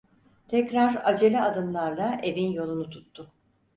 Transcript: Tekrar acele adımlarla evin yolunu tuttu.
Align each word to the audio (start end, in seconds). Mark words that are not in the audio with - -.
Tekrar 0.47 1.01
acele 1.05 1.41
adımlarla 1.41 2.19
evin 2.23 2.51
yolunu 2.51 2.89
tuttu. 2.89 3.31